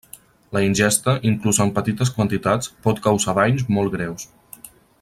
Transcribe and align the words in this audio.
La 0.55 0.61
ingesta, 0.67 1.13
inclús 1.33 1.59
en 1.65 1.73
petites 1.75 2.11
quantitats, 2.15 2.71
pot 2.87 3.03
causar 3.09 3.37
danys 3.41 3.69
molt 3.77 3.95
greus. 3.99 4.27